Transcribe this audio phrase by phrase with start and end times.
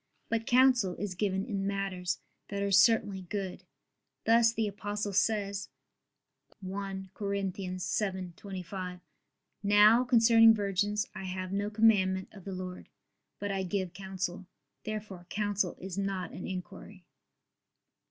[0.29, 2.17] But counsel is given in matters
[2.47, 3.65] that are certainly good;
[4.25, 5.69] thus the Apostle says
[6.59, 7.29] (1 Cor.
[7.29, 9.01] 7:25):
[9.61, 12.89] "Now concerning virgins I have no commandment of the Lord:
[13.37, 14.47] but I give counsel."
[14.85, 17.05] Therefore counsel is not an inquiry.